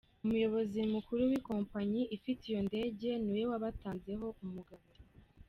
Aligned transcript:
Umuyobozi 0.23 0.79
mukuru 0.93 1.21
w'ikompanyi 1.29 2.01
ifite 2.17 2.41
iyo 2.51 2.61
ndege 2.67 3.09
niwe 3.29 3.55
batanzeho 3.63 4.27
umugabo. 4.43 4.85